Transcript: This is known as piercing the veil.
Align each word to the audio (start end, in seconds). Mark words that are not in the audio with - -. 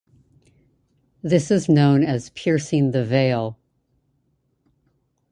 This 1.21 1.51
is 1.51 1.69
known 1.69 2.03
as 2.03 2.31
piercing 2.31 2.89
the 2.89 3.05
veil. 3.05 3.59